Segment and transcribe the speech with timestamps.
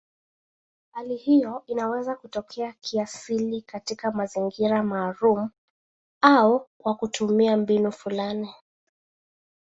[0.91, 5.49] Hali hiyo inaweza kutokea kiasili katika mazingira maalumu
[6.21, 8.49] au kwa kutumia mbinu fulani.